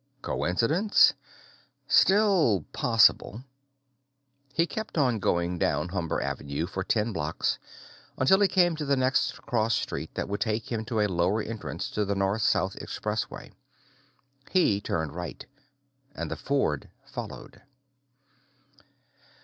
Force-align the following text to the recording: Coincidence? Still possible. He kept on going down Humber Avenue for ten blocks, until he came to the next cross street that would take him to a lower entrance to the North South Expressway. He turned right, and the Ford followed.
Coincidence? 0.23 1.13
Still 1.87 2.65
possible. 2.73 3.43
He 4.51 4.65
kept 4.65 4.97
on 4.97 5.19
going 5.19 5.59
down 5.59 5.89
Humber 5.89 6.19
Avenue 6.19 6.65
for 6.65 6.83
ten 6.83 7.13
blocks, 7.13 7.59
until 8.17 8.39
he 8.39 8.47
came 8.47 8.75
to 8.77 8.83
the 8.85 8.97
next 8.97 9.33
cross 9.45 9.75
street 9.75 10.15
that 10.15 10.27
would 10.27 10.41
take 10.41 10.71
him 10.71 10.85
to 10.85 11.01
a 11.01 11.05
lower 11.07 11.43
entrance 11.43 11.87
to 11.91 12.03
the 12.03 12.15
North 12.15 12.41
South 12.41 12.73
Expressway. 12.79 13.53
He 14.49 14.81
turned 14.81 15.11
right, 15.13 15.45
and 16.15 16.31
the 16.31 16.35
Ford 16.35 16.89
followed. 17.05 17.61